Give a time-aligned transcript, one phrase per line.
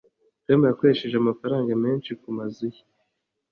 [0.45, 2.81] tom yakoresheje amafaranga menshi kumazu ye